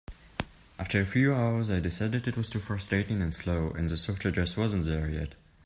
After 0.79 0.99
a 0.99 1.05
few 1.05 1.31
hours 1.35 1.69
I 1.69 1.79
decided 1.79 2.27
it 2.27 2.35
was 2.35 2.49
too 2.49 2.57
frustrating 2.59 3.21
and 3.21 3.31
slow, 3.31 3.69
and 3.69 3.87
the 3.87 3.95
software 3.97 4.31
just 4.31 4.57
wasn't 4.57 4.85
there 4.85 5.07
yet. 5.07 5.35